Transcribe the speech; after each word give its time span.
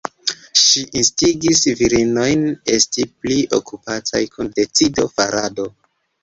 Ŝi 0.59 0.81
instigis 1.01 1.61
virinojn 1.81 2.45
esti 2.77 3.05
pli 3.19 3.37
okupataj 3.59 4.23
kun 4.37 4.51
decido-farado. 4.57 5.69